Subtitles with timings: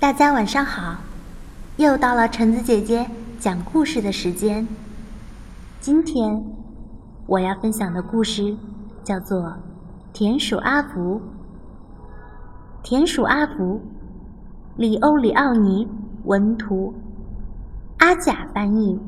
[0.00, 0.96] 大家晚上好，
[1.76, 3.06] 又到了橙子姐姐
[3.38, 4.66] 讲故事的时间。
[5.78, 6.42] 今天
[7.26, 8.56] 我要分享的故事
[9.04, 9.42] 叫做
[10.14, 11.20] 《田鼠阿福》。
[12.82, 13.78] 田鼠阿福，
[14.78, 15.86] 里欧里奥尼
[16.24, 16.94] 文图，
[17.98, 18.98] 阿甲翻译，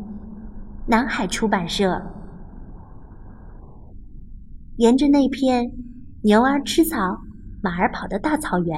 [0.84, 2.02] 南海出版社。
[4.76, 5.64] 沿着那片
[6.22, 6.98] 牛儿吃草、
[7.62, 8.76] 马儿跑的大草原，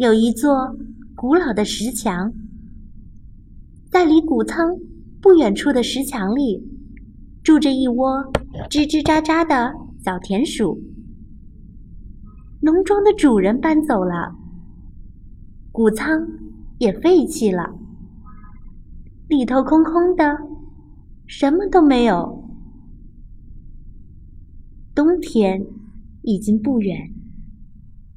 [0.00, 0.74] 有一座
[1.14, 2.32] 古老的石墙。
[3.90, 4.74] 在离谷仓
[5.20, 6.66] 不远处的石墙里，
[7.42, 8.24] 住着一窝
[8.70, 10.80] 吱吱喳喳的小田鼠。
[12.62, 14.34] 农庄的主人搬走了，
[15.70, 16.26] 谷仓
[16.78, 17.70] 也废弃了，
[19.28, 20.38] 里头空空的，
[21.26, 22.42] 什么都没有。
[24.94, 25.62] 冬天
[26.22, 27.12] 已经不远，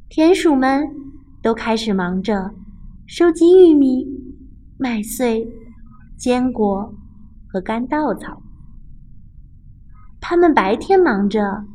[0.07, 0.87] 田鼠们
[1.43, 2.55] 都开始忙着
[3.05, 4.07] 收集玉米、
[4.77, 5.45] 麦穗、
[6.15, 6.95] 坚果
[7.47, 8.41] 和干稻草。
[10.21, 11.65] 他们白天忙着，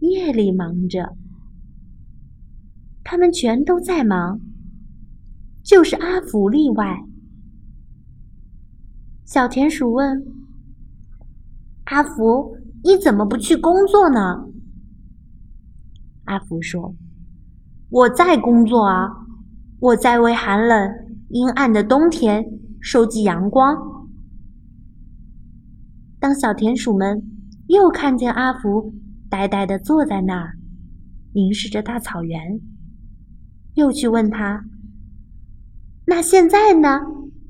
[0.00, 1.16] 夜里忙着，
[3.04, 4.40] 他们全都在忙，
[5.62, 7.04] 就是阿福例外。
[9.24, 10.26] 小田鼠问
[11.86, 14.48] ：“阿福。”你怎么不去工作呢？
[16.24, 16.94] 阿福说
[17.90, 19.08] ：“我在工作啊，
[19.80, 20.90] 我在为寒冷
[21.30, 22.44] 阴暗的冬天
[22.80, 23.76] 收集阳光。”
[26.20, 27.20] 当小田鼠们
[27.66, 28.94] 又看见阿福
[29.28, 30.56] 呆呆的坐在那儿，
[31.32, 32.60] 凝视着大草原，
[33.74, 34.64] 又去问他
[36.06, 37.00] ：“那现在呢，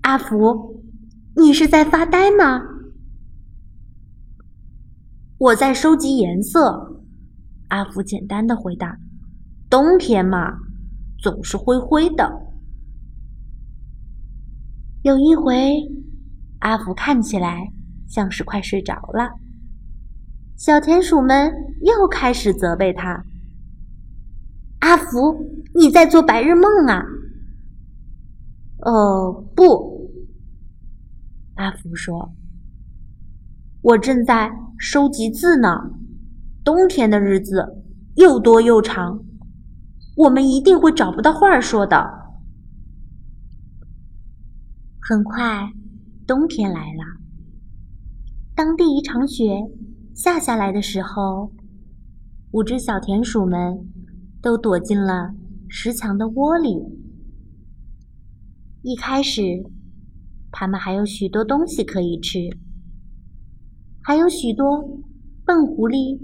[0.03, 0.83] 阿福？
[1.37, 2.63] 你是在发呆吗？”
[5.37, 7.03] 我在收集颜色，
[7.69, 8.99] 阿福简单的回答
[9.71, 10.59] ：“冬天嘛，
[11.23, 12.29] 总是灰灰的。”
[15.03, 15.55] 有一回，
[16.59, 17.73] 阿福看起来
[18.09, 19.31] 像是快睡着了，
[20.57, 21.51] 小田鼠们
[21.83, 23.25] 又开始责备他
[24.81, 27.03] ：“阿福，你在做白日梦啊
[28.85, 30.11] ？”“哦，不。”
[31.55, 32.33] 阿福说。
[33.83, 35.69] 我正在收集字呢。
[36.63, 37.83] 冬天的日子
[38.17, 39.25] 又多又长，
[40.21, 41.97] 我们一定会找不到话说的。
[45.01, 45.73] 很快，
[46.27, 47.03] 冬天来了。
[48.55, 49.63] 当第一场雪
[50.15, 51.51] 下下来的时候，
[52.51, 53.89] 五只小田鼠们
[54.43, 55.31] 都躲进了
[55.71, 56.77] 石墙的窝里。
[58.83, 59.41] 一开始，
[60.53, 62.39] 它们还有许多东西可以吃。
[64.03, 64.83] 还有许多
[65.47, 66.21] 笨狐狸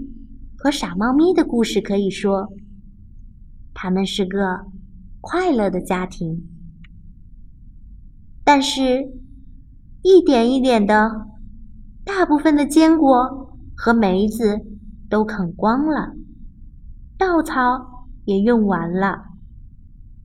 [0.55, 2.47] 和傻猫咪的故事可以说，
[3.79, 4.65] 他们是个
[5.21, 6.49] 快乐的家庭。
[8.43, 9.07] 但是，
[10.01, 11.27] 一点一点的，
[12.03, 14.65] 大部分的坚果和梅子
[15.07, 16.15] 都啃光了，
[17.19, 19.25] 稻草也用完了，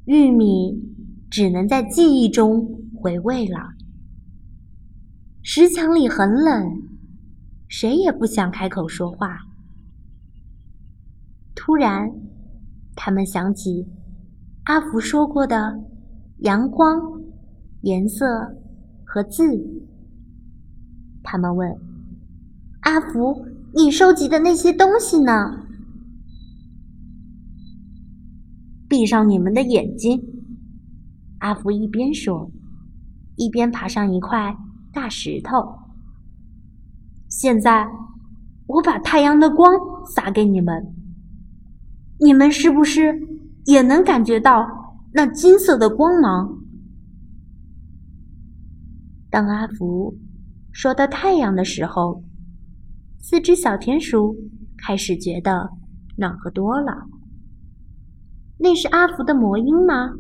[0.07, 0.83] 玉米
[1.31, 3.59] 只能在记忆中回味了。
[5.43, 6.89] 石墙里很冷。
[7.69, 9.39] 谁也不想开口说话。
[11.55, 12.11] 突然，
[13.05, 13.85] 他们想起
[14.63, 15.77] 阿福说过的
[16.39, 17.21] 阳光、
[17.81, 18.25] 颜色
[19.05, 19.43] 和字。
[21.21, 21.69] 他们问
[22.83, 25.33] ：“阿福，你收集的那些东西呢？”
[28.89, 30.23] 闭上你们的眼睛，
[31.41, 32.53] 阿福一边说，
[33.35, 34.57] 一边爬上一块
[34.93, 35.57] 大石头。
[37.29, 37.85] 现在，
[38.69, 39.69] 我把太阳的光
[40.07, 40.95] 洒给你们，
[42.23, 43.21] 你们是不是
[43.65, 44.65] 也能感觉到
[45.13, 46.57] 那金色的光芒？
[49.29, 50.17] 当阿福
[50.71, 52.23] 说到太阳的时候，
[53.19, 54.37] 四只小田鼠
[54.79, 55.69] 开始觉得
[56.17, 56.93] 暖和多了。
[58.57, 60.13] 那是阿福的魔音吗？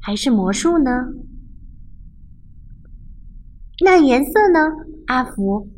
[0.00, 0.90] 还是魔术呢？
[3.84, 4.60] 那颜色呢？
[5.08, 5.68] 阿福？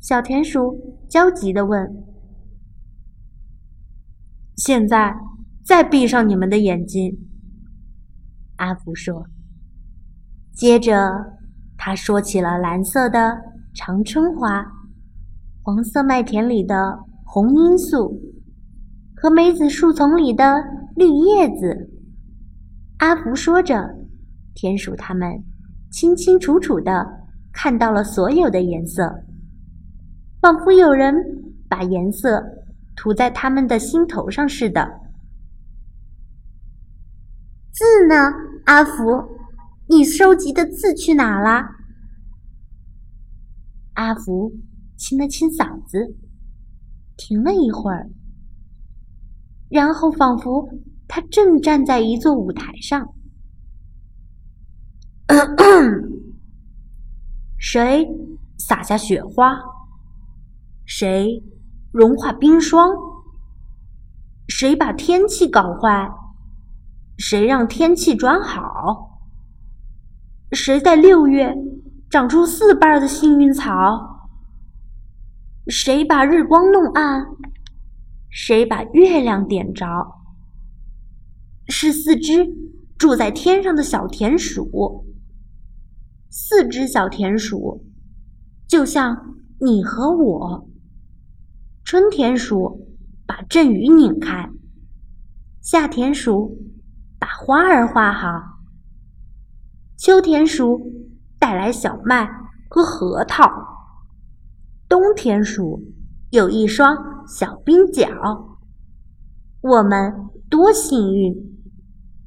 [0.00, 1.86] 小田鼠焦急地问
[4.58, 5.16] ：“现在，
[5.64, 7.16] 再闭上你们的眼睛。”
[8.58, 9.24] 阿福说。
[10.52, 11.08] 接着，
[11.76, 13.38] 他说起了蓝色的
[13.72, 14.66] 长春花、
[15.62, 18.20] 黄色麦田里的红罂粟
[19.14, 20.64] 和梅子树丛里的
[20.96, 21.88] 绿叶子。
[22.98, 23.88] 阿福说着，
[24.56, 25.30] 田鼠他们
[25.92, 27.06] 清清楚楚的
[27.52, 29.22] 看到了所有的颜色。
[30.40, 31.14] 仿佛有人
[31.68, 32.42] 把颜色
[32.98, 35.00] 涂在他们的心头上似的。
[37.70, 38.32] 字呢？
[38.64, 39.38] 阿福，
[39.86, 41.64] 你收集的字去哪了？
[43.94, 44.52] 阿福
[44.96, 46.16] 清了清嗓子，
[47.16, 48.10] 停了一会儿，
[49.70, 50.68] 然后仿佛
[51.06, 53.14] 他正站在一座舞台上。
[57.58, 58.04] 谁
[58.58, 59.56] 撒下雪花？
[60.84, 61.40] 谁
[61.98, 62.96] 融化冰霜？
[64.46, 66.08] 谁把天气搞坏？
[67.16, 69.18] 谁让天气转好？
[70.52, 71.52] 谁在六月
[72.08, 74.30] 长出四瓣的幸运草？
[75.66, 77.26] 谁把日光弄暗？
[78.30, 79.84] 谁把月亮点着？
[81.66, 82.46] 是四只
[82.96, 85.04] 住在天上的小田鼠。
[86.30, 87.84] 四只小田鼠，
[88.68, 90.67] 就像你和我。
[91.90, 92.86] 春田鼠
[93.26, 94.50] 把阵雨拧开，
[95.62, 96.54] 夏田鼠。
[97.18, 98.28] 把花儿画好。
[99.96, 100.78] 秋田鼠
[101.38, 102.28] 带来小麦
[102.68, 103.50] 和核桃。
[104.86, 105.82] 冬田鼠
[106.28, 108.06] 有一双小冰脚。
[109.62, 111.58] 我们多幸运，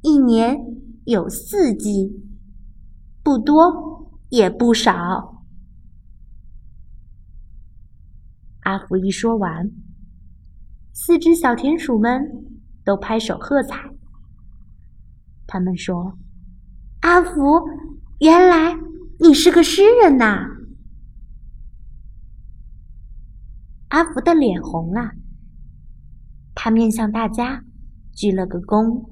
[0.00, 0.58] 一年
[1.04, 2.20] 有四季，
[3.22, 5.41] 不多也不少。
[8.62, 9.70] 阿福一说完，
[10.92, 12.22] 四只小田鼠们
[12.84, 13.90] 都拍手喝彩。
[15.46, 16.16] 他们说
[17.02, 17.60] ：“阿福，
[18.20, 18.74] 原来
[19.18, 20.46] 你是个诗人呐！”
[23.90, 25.10] 阿福的脸红了，
[26.54, 27.64] 他面向大家
[28.12, 29.10] 鞠了个躬，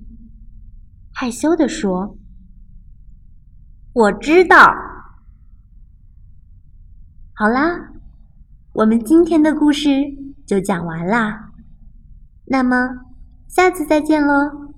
[1.12, 2.16] 害羞地说
[3.92, 4.72] ：“我知道。”
[7.34, 7.89] 好啦，
[8.72, 9.90] 我们今天的故事
[10.46, 11.50] 就讲完啦。
[12.46, 12.88] 那么，
[13.48, 14.68] 下次再见喽！